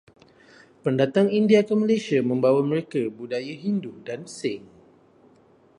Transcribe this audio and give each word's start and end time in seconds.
Pendatang 0.83 1.29
India 1.39 1.61
ke 1.67 1.73
Malaysia 1.81 2.19
membawa 2.31 2.61
mereka 2.71 3.01
budaya 3.17 3.53
Hindu 3.63 3.93
dan 4.07 4.19
Sikh. 4.37 4.63